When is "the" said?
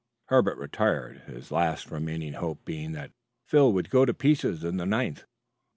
4.77-4.85